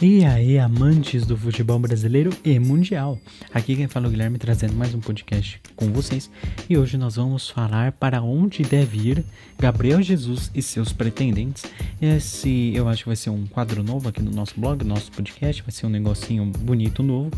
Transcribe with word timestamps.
E 0.00 0.24
aí, 0.24 0.60
amantes 0.60 1.26
do 1.26 1.36
futebol 1.36 1.76
brasileiro 1.76 2.30
e 2.44 2.56
mundial. 2.60 3.18
Aqui 3.52 3.74
quem 3.74 3.88
fala 3.88 4.06
é 4.06 4.08
o 4.08 4.10
Guilherme 4.12 4.38
trazendo 4.38 4.74
mais 4.74 4.94
um 4.94 5.00
podcast 5.00 5.60
com 5.74 5.86
vocês. 5.92 6.30
E 6.70 6.78
hoje 6.78 6.96
nós 6.96 7.16
vamos 7.16 7.50
falar 7.50 7.90
para 7.90 8.22
onde 8.22 8.62
deve 8.62 8.96
ir 8.96 9.24
Gabriel 9.58 10.00
Jesus 10.00 10.52
e 10.54 10.62
seus 10.62 10.92
pretendentes. 10.92 11.64
Esse 12.00 12.72
eu 12.76 12.88
acho 12.88 13.02
que 13.02 13.08
vai 13.08 13.16
ser 13.16 13.30
um 13.30 13.44
quadro 13.48 13.82
novo 13.82 14.08
aqui 14.08 14.22
no 14.22 14.30
nosso 14.30 14.54
blog, 14.60 14.84
no 14.84 14.94
nosso 14.94 15.10
podcast, 15.10 15.62
vai 15.62 15.72
ser 15.72 15.86
um 15.86 15.90
negocinho 15.90 16.44
bonito 16.44 17.02
novo, 17.02 17.32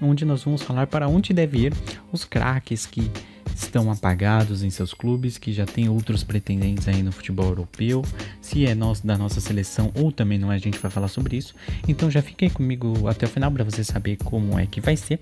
onde 0.00 0.24
nós 0.24 0.42
vamos 0.42 0.62
falar 0.62 0.86
para 0.86 1.06
onde 1.06 1.34
deve 1.34 1.66
ir 1.66 1.74
os 2.10 2.24
craques 2.24 2.86
que 2.86 3.10
estão 3.54 3.90
apagados 3.90 4.62
em 4.62 4.70
seus 4.70 4.92
clubes, 4.92 5.38
que 5.38 5.52
já 5.52 5.66
tem 5.66 5.88
outros 5.88 6.24
pretendentes 6.24 6.88
aí 6.88 7.02
no 7.02 7.12
futebol 7.12 7.46
europeu, 7.46 8.02
se 8.40 8.66
é 8.66 8.74
nosso, 8.74 9.06
da 9.06 9.16
nossa 9.16 9.40
seleção 9.40 9.92
ou 9.94 10.10
também 10.10 10.38
não 10.38 10.52
é, 10.52 10.56
a 10.56 10.58
gente 10.58 10.78
vai 10.78 10.90
falar 10.90 11.08
sobre 11.08 11.36
isso. 11.36 11.54
Então 11.86 12.10
já 12.10 12.22
fiquem 12.22 12.50
comigo 12.50 13.08
até 13.08 13.26
o 13.26 13.28
final 13.28 13.50
para 13.50 13.64
você 13.64 13.84
saber 13.84 14.16
como 14.16 14.58
é 14.58 14.66
que 14.66 14.80
vai 14.80 14.96
ser. 14.96 15.20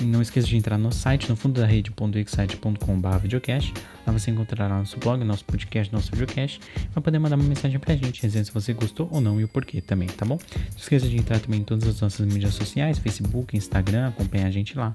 E 0.00 0.04
não 0.04 0.20
esqueça 0.20 0.46
de 0.48 0.56
entrar 0.56 0.78
no 0.78 0.90
site, 0.90 1.28
no 1.28 1.36
fundo 1.36 1.60
da 1.60 1.66
rede.excite.com.br 1.66 3.18
videocast. 3.18 3.72
Lá 4.06 4.12
você 4.12 4.30
encontrará 4.30 4.78
nosso 4.78 4.98
blog, 4.98 5.22
nosso 5.22 5.44
podcast, 5.44 5.92
nosso 5.92 6.10
videocast. 6.10 6.60
Vai 6.92 7.02
poder 7.02 7.18
mandar 7.18 7.36
uma 7.36 7.44
mensagem 7.44 7.78
pra 7.78 7.94
gente, 7.94 8.20
dizendo 8.20 8.44
se 8.44 8.52
você 8.52 8.72
gostou 8.72 9.08
ou 9.12 9.20
não 9.20 9.40
e 9.40 9.44
o 9.44 9.48
porquê 9.48 9.80
também, 9.80 10.08
tá 10.08 10.24
bom? 10.24 10.38
Não 10.54 10.76
esqueça 10.76 11.08
de 11.08 11.16
entrar 11.16 11.38
também 11.38 11.60
em 11.60 11.64
todas 11.64 11.86
as 11.86 12.00
nossas 12.00 12.26
mídias 12.26 12.54
sociais, 12.54 12.98
Facebook, 12.98 13.56
Instagram, 13.56 14.08
acompanhar 14.08 14.46
a 14.46 14.50
gente 14.50 14.76
lá. 14.76 14.94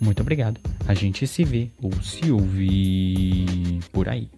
Muito 0.00 0.20
obrigado. 0.20 0.60
A 0.86 0.94
gente 0.94 1.26
se 1.26 1.44
vê 1.44 1.70
ou 1.80 1.92
se 2.02 2.30
ouve 2.30 3.80
por 3.92 4.08
aí. 4.08 4.28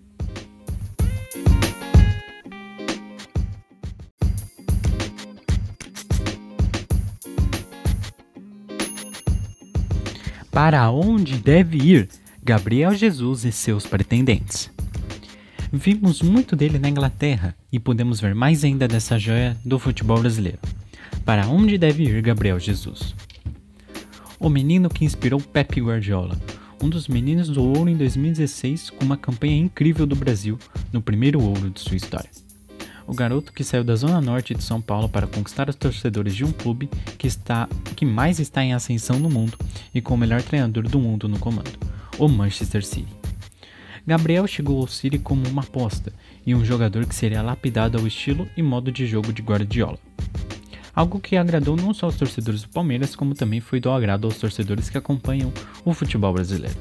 Para 10.51 10.91
onde 10.91 11.39
deve 11.39 11.79
ir 11.79 12.09
Gabriel 12.43 12.93
Jesus 12.93 13.45
e 13.45 13.53
seus 13.53 13.87
pretendentes? 13.87 14.69
Vimos 15.73 16.21
muito 16.23 16.57
dele 16.57 16.77
na 16.77 16.89
Inglaterra 16.89 17.55
e 17.71 17.79
podemos 17.79 18.21
ver 18.21 18.35
mais 18.35 18.65
ainda 18.65 18.89
dessa 18.89 19.17
joia 19.17 19.57
do 19.65 19.79
futebol 19.79 20.19
brasileiro. 20.19 20.59
Para 21.25 21.47
onde 21.47 21.79
deve 21.79 22.03
ir 22.03 22.21
Gabriel 22.21 22.59
Jesus? 22.59 23.15
O 24.41 24.49
menino 24.49 24.91
que 24.91 25.05
inspirou 25.05 25.41
Pep 25.41 25.81
Guardiola, 25.81 26.37
um 26.83 26.89
dos 26.89 27.07
meninos 27.07 27.49
do 27.49 27.63
ouro 27.63 27.89
em 27.89 27.97
2016 27.97 28.91
com 28.91 29.05
uma 29.05 29.17
campanha 29.17 29.57
incrível 29.57 30.05
do 30.05 30.17
Brasil 30.17 30.59
no 30.93 31.01
primeiro 31.01 31.41
ouro 31.41 31.71
de 31.71 31.79
sua 31.79 31.97
história. 31.97 32.31
O 33.11 33.13
garoto 33.13 33.53
que 33.53 33.65
saiu 33.65 33.83
da 33.83 33.97
zona 33.97 34.21
norte 34.21 34.55
de 34.55 34.63
São 34.63 34.81
Paulo 34.81 35.09
para 35.09 35.27
conquistar 35.27 35.69
os 35.69 35.75
torcedores 35.75 36.33
de 36.33 36.45
um 36.45 36.53
clube 36.53 36.89
que, 37.19 37.27
está, 37.27 37.69
que 37.97 38.07
mais 38.07 38.39
está 38.39 38.63
em 38.63 38.73
ascensão 38.73 39.19
no 39.19 39.29
mundo 39.29 39.59
e 39.93 40.01
com 40.01 40.15
o 40.15 40.17
melhor 40.17 40.41
treinador 40.43 40.85
do 40.85 41.01
mundo 41.01 41.29
no 41.29 41.37
comando, 41.37 41.77
o 42.21 42.29
Manchester 42.29 42.87
City. 42.87 43.13
Gabriel 44.07 44.47
chegou 44.47 44.81
ao 44.81 44.87
City 44.87 45.19
como 45.19 45.45
uma 45.49 45.63
aposta 45.63 46.13
e 46.47 46.55
um 46.55 46.65
jogador 46.65 47.05
que 47.05 47.13
seria 47.13 47.43
lapidado 47.43 47.99
ao 47.99 48.07
estilo 48.07 48.49
e 48.57 48.63
modo 48.63 48.93
de 48.93 49.05
jogo 49.09 49.33
de 49.33 49.43
Guardiola 49.43 49.99
algo 50.95 51.19
que 51.19 51.37
agradou 51.37 51.77
não 51.77 51.93
só 51.95 52.07
aos 52.07 52.17
torcedores 52.17 52.63
do 52.63 52.69
Palmeiras, 52.69 53.17
como 53.17 53.35
também 53.35 53.61
foi 53.61 53.81
do 53.81 53.91
agrado 53.91 54.27
aos 54.27 54.37
torcedores 54.37 54.91
que 54.91 54.99
acompanham 54.99 55.53
o 55.85 55.95
futebol 55.95 56.33
brasileiro. 56.33 56.77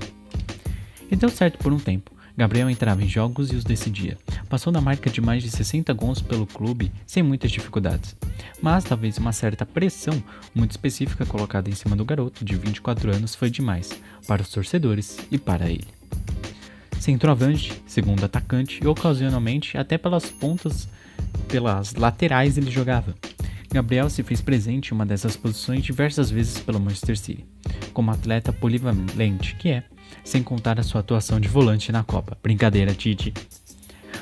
E 1.09 1.15
deu 1.15 1.29
certo 1.29 1.57
por 1.57 1.71
um 1.71 1.79
tempo. 1.79 2.18
Gabriel 2.39 2.69
entrava 2.69 3.03
em 3.03 3.07
jogos 3.09 3.51
e 3.51 3.55
os 3.57 3.65
decidia. 3.65 4.17
Passou 4.47 4.71
da 4.71 4.79
marca 4.79 5.09
de 5.09 5.19
mais 5.19 5.43
de 5.43 5.51
60 5.51 5.91
gols 5.91 6.21
pelo 6.21 6.47
clube 6.47 6.89
sem 7.05 7.21
muitas 7.21 7.51
dificuldades. 7.51 8.15
Mas 8.61 8.85
talvez 8.85 9.17
uma 9.17 9.33
certa 9.33 9.65
pressão 9.65 10.23
muito 10.55 10.71
específica 10.71 11.25
colocada 11.25 11.69
em 11.69 11.75
cima 11.75 11.97
do 11.97 12.05
garoto 12.05 12.45
de 12.45 12.55
24 12.55 13.13
anos 13.13 13.35
foi 13.35 13.49
demais 13.49 13.91
para 14.25 14.41
os 14.41 14.47
torcedores 14.47 15.17
e 15.29 15.37
para 15.37 15.69
ele. 15.69 15.89
Centroavante, 16.97 17.83
segundo 17.85 18.23
atacante 18.23 18.79
e 18.81 18.87
ocasionalmente 18.87 19.77
até 19.77 19.97
pelas 19.97 20.27
pontas, 20.27 20.87
pelas 21.49 21.93
laterais 21.93 22.57
ele 22.57 22.71
jogava. 22.71 23.13
Gabriel 23.69 24.09
se 24.09 24.23
fez 24.23 24.39
presente 24.39 24.91
em 24.91 24.95
uma 24.95 25.05
dessas 25.05 25.35
posições 25.35 25.83
diversas 25.83 26.31
vezes 26.31 26.57
pelo 26.61 26.79
Manchester 26.79 27.17
City, 27.17 27.45
como 27.91 28.11
atleta 28.11 28.53
polivalente 28.53 29.55
que 29.55 29.67
é, 29.67 29.83
sem 30.23 30.43
contar 30.43 30.79
a 30.79 30.83
sua 30.83 31.01
atuação 31.01 31.39
de 31.39 31.47
volante 31.47 31.91
na 31.91 32.03
Copa. 32.03 32.37
Brincadeira, 32.41 32.93
Tite. 32.93 33.33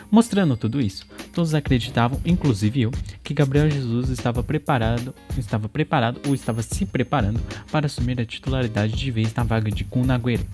Mostrando 0.09 0.55
tudo 0.55 0.79
isso, 0.79 1.05
todos 1.33 1.53
acreditavam, 1.53 2.19
inclusive 2.25 2.81
eu, 2.81 2.91
que 3.23 3.33
Gabriel 3.33 3.69
Jesus 3.69 4.09
estava 4.09 4.41
preparado, 4.41 5.13
estava 5.37 5.67
preparado 5.67 6.21
ou 6.27 6.33
estava 6.33 6.61
se 6.61 6.85
preparando 6.85 7.41
para 7.71 7.87
assumir 7.87 8.19
a 8.19 8.25
titularidade 8.25 8.95
de 8.95 9.11
vez 9.11 9.33
na 9.33 9.43
vaga 9.43 9.69
de 9.69 9.83
Kun 9.83 10.09
Agüero, 10.09 10.45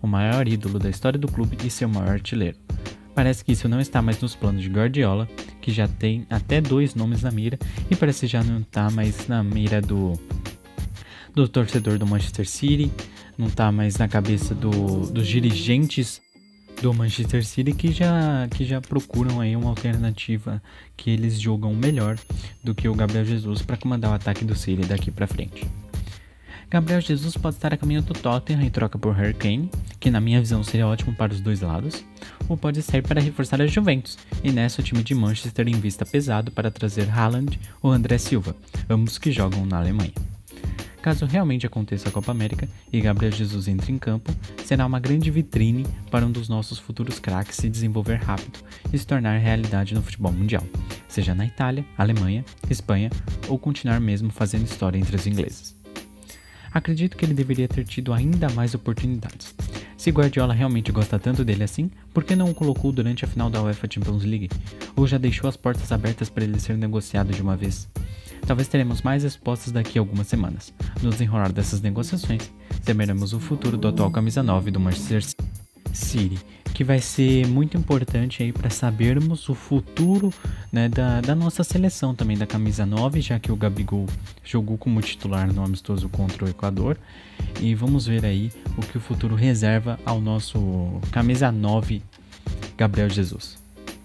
o 0.00 0.06
maior 0.06 0.46
ídolo 0.46 0.78
da 0.78 0.88
história 0.88 1.18
do 1.18 1.28
clube 1.28 1.56
e 1.64 1.70
seu 1.70 1.88
maior 1.88 2.10
artilheiro. 2.10 2.56
Parece 3.14 3.44
que 3.44 3.52
isso 3.52 3.68
não 3.68 3.80
está 3.80 4.00
mais 4.00 4.20
nos 4.20 4.36
planos 4.36 4.62
de 4.62 4.68
Guardiola, 4.68 5.28
que 5.60 5.72
já 5.72 5.88
tem 5.88 6.26
até 6.30 6.60
dois 6.60 6.94
nomes 6.94 7.22
na 7.22 7.30
mira, 7.30 7.58
e 7.90 7.96
parece 7.96 8.26
já 8.26 8.42
não 8.42 8.60
está 8.60 8.88
mais 8.90 9.26
na 9.26 9.42
mira 9.42 9.80
do, 9.80 10.18
do 11.34 11.48
torcedor 11.48 11.98
do 11.98 12.06
Manchester 12.06 12.48
City, 12.48 12.90
não 13.40 13.46
está 13.48 13.72
mais 13.72 13.96
na 13.96 14.06
cabeça 14.06 14.54
do, 14.54 15.06
dos 15.06 15.26
dirigentes 15.26 16.20
do 16.82 16.92
Manchester 16.92 17.44
City 17.44 17.72
que 17.72 17.90
já, 17.90 18.46
que 18.54 18.66
já 18.66 18.82
procuram 18.82 19.40
aí 19.40 19.56
uma 19.56 19.70
alternativa 19.70 20.62
que 20.94 21.10
eles 21.10 21.40
jogam 21.40 21.74
melhor 21.74 22.18
do 22.62 22.74
que 22.74 22.86
o 22.86 22.94
Gabriel 22.94 23.24
Jesus 23.24 23.62
para 23.62 23.78
comandar 23.78 24.10
o 24.10 24.14
ataque 24.14 24.44
do 24.44 24.54
City 24.54 24.86
daqui 24.86 25.10
para 25.10 25.26
frente. 25.26 25.66
Gabriel 26.70 27.00
Jesus 27.00 27.36
pode 27.36 27.56
estar 27.56 27.72
a 27.72 27.76
caminho 27.76 28.02
do 28.02 28.12
Tottenham 28.12 28.62
em 28.62 28.70
troca 28.70 28.98
por 28.98 29.14
Harry 29.14 29.34
Kane, 29.34 29.70
que 29.98 30.10
na 30.10 30.20
minha 30.20 30.38
visão 30.38 30.62
seria 30.62 30.86
ótimo 30.86 31.14
para 31.16 31.32
os 31.32 31.40
dois 31.40 31.62
lados, 31.62 32.04
ou 32.48 32.56
pode 32.56 32.82
sair 32.82 33.02
para 33.02 33.20
reforçar 33.20 33.60
a 33.60 33.66
Juventus, 33.66 34.18
e 34.44 34.52
nessa 34.52 34.80
o 34.80 34.84
time 34.84 35.02
de 35.02 35.14
Manchester 35.14 35.66
invista 35.66 36.06
pesado 36.06 36.52
para 36.52 36.70
trazer 36.70 37.10
Haaland 37.10 37.58
ou 37.82 37.90
André 37.90 38.18
Silva, 38.18 38.54
ambos 38.88 39.18
que 39.18 39.32
jogam 39.32 39.66
na 39.66 39.78
Alemanha. 39.78 40.12
Caso 41.02 41.24
realmente 41.24 41.66
aconteça 41.66 42.08
a 42.08 42.12
Copa 42.12 42.30
América 42.30 42.68
e 42.92 43.00
Gabriel 43.00 43.32
Jesus 43.32 43.68
entre 43.68 43.90
em 43.90 43.98
campo, 43.98 44.34
será 44.64 44.84
uma 44.84 45.00
grande 45.00 45.30
vitrine 45.30 45.86
para 46.10 46.26
um 46.26 46.30
dos 46.30 46.48
nossos 46.48 46.78
futuros 46.78 47.18
craques 47.18 47.56
se 47.56 47.70
desenvolver 47.70 48.16
rápido 48.16 48.58
e 48.92 48.98
se 48.98 49.06
tornar 49.06 49.38
realidade 49.38 49.94
no 49.94 50.02
futebol 50.02 50.32
mundial, 50.32 50.62
seja 51.08 51.34
na 51.34 51.46
Itália, 51.46 51.84
Alemanha, 51.96 52.44
Espanha 52.68 53.10
ou 53.48 53.58
continuar 53.58 53.98
mesmo 53.98 54.30
fazendo 54.30 54.66
história 54.66 54.98
entre 54.98 55.16
os 55.16 55.26
ingleses. 55.26 55.74
Acredito 56.72 57.16
que 57.16 57.24
ele 57.24 57.34
deveria 57.34 57.66
ter 57.66 57.84
tido 57.84 58.12
ainda 58.12 58.48
mais 58.50 58.74
oportunidades. 58.74 59.54
Se 59.96 60.10
Guardiola 60.10 60.54
realmente 60.54 60.92
gosta 60.92 61.18
tanto 61.18 61.44
dele 61.44 61.64
assim, 61.64 61.90
por 62.14 62.24
que 62.24 62.36
não 62.36 62.50
o 62.50 62.54
colocou 62.54 62.92
durante 62.92 63.24
a 63.24 63.28
final 63.28 63.50
da 63.50 63.62
UEFA 63.62 63.88
Champions 63.90 64.24
League? 64.24 64.48
Ou 64.94 65.06
já 65.06 65.18
deixou 65.18 65.48
as 65.48 65.56
portas 65.56 65.90
abertas 65.90 66.30
para 66.30 66.44
ele 66.44 66.60
ser 66.60 66.76
negociado 66.76 67.32
de 67.32 67.42
uma 67.42 67.56
vez? 67.56 67.88
Talvez 68.46 68.68
teremos 68.68 69.02
mais 69.02 69.22
respostas 69.22 69.72
daqui 69.72 69.98
a 69.98 70.02
algumas 70.02 70.26
semanas. 70.26 70.72
No 71.02 71.10
desenrolar 71.10 71.52
dessas 71.52 71.80
negociações, 71.80 72.50
saberemos 72.82 73.32
o 73.32 73.40
futuro 73.40 73.76
do 73.76 73.88
atual 73.88 74.10
camisa 74.10 74.42
9 74.42 74.70
do 74.70 74.80
Manchester 74.80 75.22
City 75.92 76.38
que 76.80 76.84
vai 76.84 76.98
ser 76.98 77.46
muito 77.46 77.76
importante 77.76 78.42
aí 78.42 78.52
para 78.52 78.70
sabermos 78.70 79.48
o 79.48 79.54
futuro 79.54 80.32
né, 80.72 80.88
da, 80.88 81.20
da, 81.20 81.34
nossa 81.34 81.62
seleção 81.62 82.14
também, 82.14 82.38
da 82.38 82.46
camisa 82.46 82.86
9, 82.86 83.20
já 83.20 83.38
que 83.38 83.52
o 83.52 83.56
Gabigol 83.56 84.06
jogou 84.42 84.78
como 84.78 85.00
titular 85.02 85.52
no 85.52 85.62
amistoso 85.62 86.08
contra 86.08 86.44
o 86.44 86.48
Equador. 86.48 86.96
E 87.60 87.74
vamos 87.74 88.06
ver 88.06 88.24
aí 88.24 88.50
o 88.78 88.80
que 88.80 88.96
o 88.96 89.00
futuro 89.00 89.34
reserva 89.34 89.98
ao 90.06 90.20
nosso 90.22 91.00
camisa 91.12 91.52
9, 91.52 92.02
Gabriel 92.78 93.10
Jesus. 93.10 93.58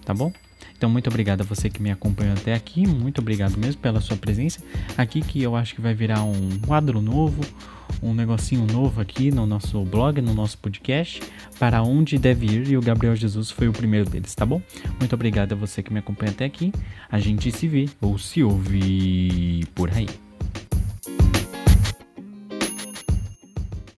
Tá 0.04 0.12
bom? 0.12 0.30
Então, 0.76 0.90
muito 0.90 1.08
obrigado 1.08 1.40
a 1.40 1.44
você 1.44 1.70
que 1.70 1.82
me 1.82 1.90
acompanhou 1.90 2.34
até 2.34 2.54
aqui. 2.54 2.86
Muito 2.86 3.20
obrigado 3.20 3.56
mesmo 3.56 3.80
pela 3.80 4.00
sua 4.00 4.16
presença. 4.16 4.60
Aqui 4.96 5.20
que 5.20 5.42
eu 5.42 5.56
acho 5.56 5.74
que 5.74 5.80
vai 5.80 5.94
virar 5.94 6.22
um 6.22 6.58
quadro 6.66 7.00
novo, 7.00 7.42
um 8.02 8.12
negocinho 8.12 8.66
novo 8.66 9.00
aqui 9.00 9.30
no 9.30 9.46
nosso 9.46 9.82
blog, 9.84 10.20
no 10.20 10.34
nosso 10.34 10.58
podcast, 10.58 11.22
para 11.58 11.82
onde 11.82 12.18
deve 12.18 12.46
ir. 12.46 12.68
E 12.68 12.76
o 12.76 12.82
Gabriel 12.82 13.16
Jesus 13.16 13.50
foi 13.50 13.68
o 13.68 13.72
primeiro 13.72 14.08
deles, 14.08 14.34
tá 14.34 14.44
bom? 14.44 14.60
Muito 14.98 15.14
obrigado 15.14 15.52
a 15.52 15.56
você 15.56 15.82
que 15.82 15.92
me 15.92 15.98
acompanha 15.98 16.32
até 16.32 16.44
aqui. 16.44 16.72
A 17.10 17.18
gente 17.18 17.50
se 17.50 17.66
vê 17.66 17.88
ou 18.00 18.18
se 18.18 18.42
ouve 18.42 19.64
por 19.74 19.90
aí. 19.92 20.25